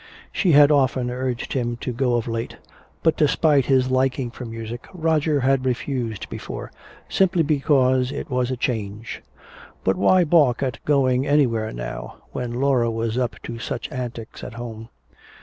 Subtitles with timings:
[0.31, 2.57] She had often urged him to go of late,
[3.03, 6.71] but despite his liking for music Roger had refused before,
[7.07, 9.21] simply because it was a change.
[9.83, 14.55] But why balk at going anywhere now, when Laura was up to such antics at
[14.55, 14.89] home?